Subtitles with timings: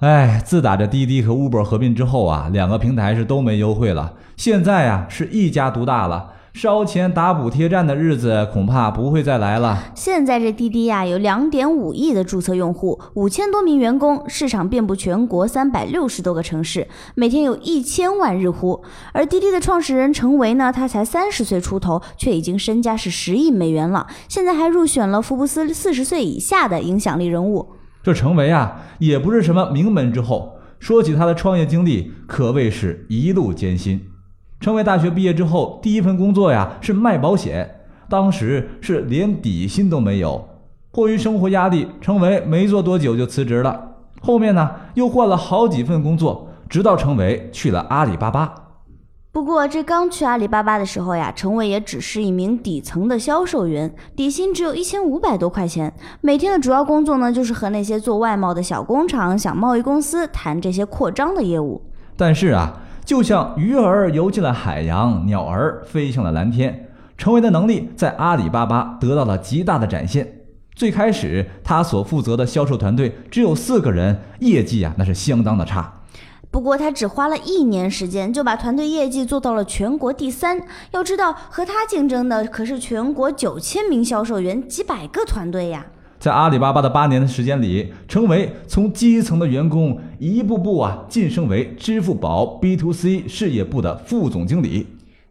[0.00, 4.12] 哎，自打这滴滴和 Uber 合并之后啊，两个平台是都没优惠了。
[4.36, 9.84] 现在啊，是一家独大了，烧钱打补贴战的日子恐怕不会再来了。
[9.94, 18.82] 现在这滴滴呀，有两点五亿的注册用户，五千多名员工，市场遍布全国三百六十多个城市，每天有一千万日呼。
[19.14, 27.75] 而滴滴的创始人程维呢，他才三十岁出头，却已经身家是十亿美元了，现在还入选了福布斯四十岁以下的影响力人物。
[28.06, 30.60] 这程维啊，也不是什么名门之后。
[30.78, 34.00] 说起他的创业经历，可谓是一路艰辛。
[34.60, 40.48] 程维大学毕业之后，第一份工作呀是卖保险，当时是连底薪都没有。
[40.92, 43.96] 迫于生活压力，程维没做多久就辞职了。
[44.20, 48.65] 后面呢，又换了好几份工作，直到程维去了阿里巴巴。
[49.36, 55.92] 不过，这刚去阿里巴巴的时候呀，陈伟也只是一名底层的销售员，底薪只有一千五百多块钱。
[56.22, 61.82] 每天的主要工作呢，就是和那些做外贸的小工厂、小贸易公司谈这些扩张的业务。
[62.16, 70.26] 但是啊，就像鱼儿游进了海洋，鸟儿飞向了蓝天，陈伟的能力在阿里巴巴得到了极大的展现。
[70.74, 75.92] 最开始，他所负责的销售团队只有四个人，业绩啊，那是相当的差。
[76.50, 80.60] 不过他只花了一年时间，就把团队业绩做到了全国第三。
[80.92, 85.86] 要知道，和他竞争的可是全国九千名销售员、几百个团队呀。
[86.18, 94.86] 在阿里巴巴的八年的时间里，成为从基层的员工一步步啊晋升为支付宝 B to C 事业部的副总经理。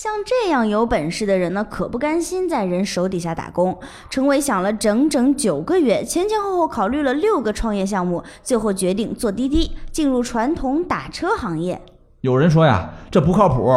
[0.00, 3.76] 像这样有本事的人呢，可不甘心在人手底下打工。
[4.08, 11.82] 程伟想了整整九个月，前前后后考虑了六个创业项目，最后决定做滴滴，进入传统打车行业。
[12.20, 13.68] 有人说呀，这不靠谱，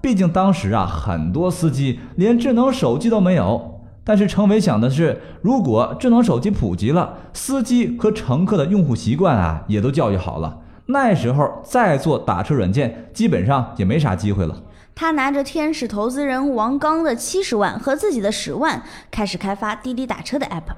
[0.00, 3.78] 毕竟当时啊，很多司机连智能手机都没有。
[4.02, 14.56] 但是程伟想的是，如果智能手机普及了，司机和乘客的用户习惯啊，也都教育好了，那时候再做打车软件，基本上也没啥机会了。
[15.00, 18.82] 他拿着天使投资人王刚的七十万和自己的十万，
[19.12, 20.74] 开始开发滴滴打车的 app。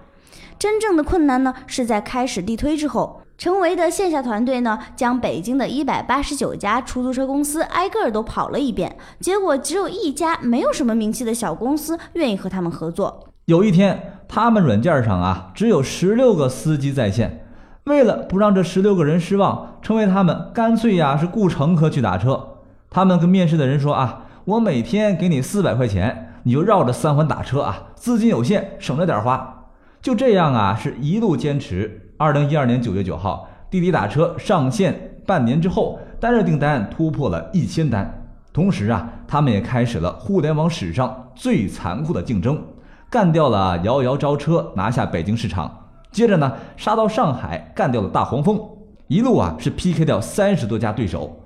[0.58, 13.26] 真正的困难呢，是在开始地推之后，陈维的线下团队呢，将北京的一百八十九家出租车公司挨个儿都跑了一遍，结果只有一家没有什么名气的小公司愿意和他们合作。
[13.47, 17.47] 有一天，他们软件上啊，只有十六个司机在线。
[17.84, 22.59] 为了不让这十六个人失望，陈维他们干脆呀是雇乘客去打车。
[22.90, 29.68] 他们跟面试的人说啊，我每天给你四百块钱，你就绕着三环打车啊，资金有限，省着点花。
[30.02, 32.12] 就这样啊，是一路坚持。
[32.16, 38.24] 二零一二年九月九号，滴滴打车上线半年之后，单日订单突破了一千单。
[38.52, 42.60] 同时啊，他们也开始了互联网史上最残酷的竞争，
[43.08, 45.86] 干掉了摇摇招车，拿下北京市场。
[46.10, 48.60] 接着呢，杀到上海，干掉了大黄蜂，
[49.06, 51.39] 一路啊是 PK 掉三十多家对手。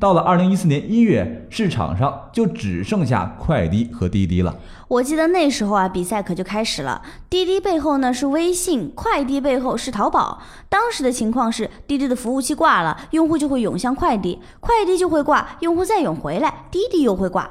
[0.00, 4.56] 到了二零一四年一月，市场上就只剩下快滴和滴滴了。
[4.88, 7.02] 我记得那时候啊，比赛可就开始了。
[7.28, 10.40] 滴滴背后呢是微信，快滴背后是淘宝。
[10.70, 17.50] 当时的情况是，滴滴的服务器挂了，用户就会涌向快滴，快滴就会挂，用户再涌回来，滴滴又会挂。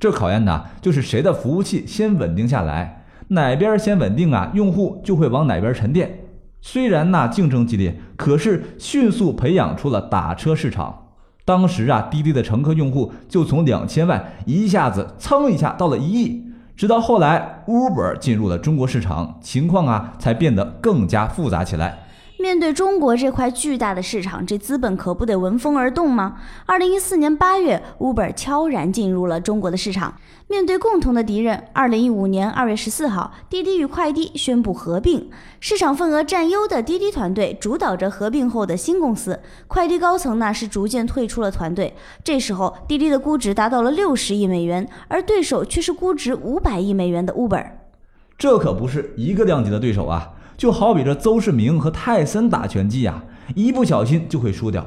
[0.00, 6.20] 这考验的就是谁的服务器先稳定下来，哪边先稳定啊，用户就会往哪边沉淀。
[6.62, 11.00] 虽然那竞争激烈，可是迅速培养出了打车市场。
[11.44, 16.44] 当时啊，滴滴的乘客用户就从两千万一下子蹭一下到了一亿，
[16.76, 21.98] 直到后来 Uber 进入了中国市场，情况啊才变得更加复杂起来。
[22.42, 26.38] 面对中国这块巨大的市场，这资本可不得闻风而动吗？
[26.66, 30.16] 二零一四年八月，Uber 悄然进入了中国的市场。
[30.48, 35.30] 面对共同的敌人，二零一五年二月十四号，滴滴与快滴宣布合并。
[35.60, 39.38] 市场份额占优的滴滴团队主导着合并后的新公司，
[39.68, 41.94] 快滴高层呢是逐渐退出了团队。
[42.24, 47.64] 这时候，滴滴的估值达到了六十亿美元，而对手却是估值五百亿美元的 Uber。
[48.36, 50.32] 这可不是一个量级的对手啊！
[50.56, 53.24] 就好比这邹市明和泰森打拳击呀，
[53.54, 54.86] 一不小心就会输掉。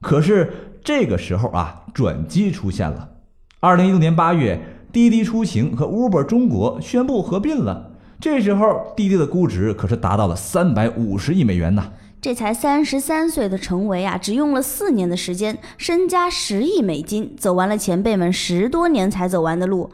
[0.00, 0.52] 可是
[0.82, 3.10] 这个时候啊，转机出现了。
[3.60, 4.60] 二零一六年八月，
[4.92, 7.92] 滴滴出行和 Uber 中国宣布合并了。
[8.20, 11.92] 这时候，滴滴的估值可是达到了三百五十亿美元呐。
[12.20, 19.90] 这才三十三岁的程维啊，只用了四年的时间，身家十亿美金，走完了前辈们十多年才走完的路。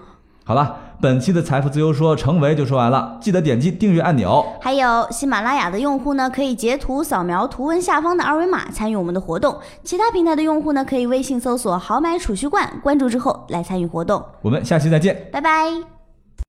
[0.50, 0.76] 好了。
[1.00, 4.44] 本期的财富自由说成为就说完了，记得点击订阅按钮。
[4.61, 9.55] 还有喜马拉雅的用户呢，可以截图扫描图文下方的二维码参与我们的活动；
[9.85, 14.20] 其他平台的用户呢，可以微信搜索“好买储蓄罐”，关注之后来参与活动。
[14.43, 16.00] 我们下期再见，拜拜。